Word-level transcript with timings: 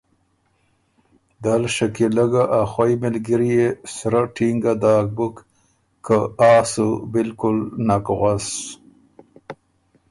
دل 1.43 1.63
شکیلۀ 1.75 2.25
ګۀ 2.31 2.43
ا 2.59 2.61
خوئ 2.71 2.93
مِلګريې 3.01 3.67
سرۀ 3.95 4.21
ټینګه 4.35 4.73
داک 4.81 5.07
بُک 5.17 5.35
که 6.05 6.17
”آ“سوبالکل 6.51 7.57
نک 7.87 8.05
غؤس 8.19 8.47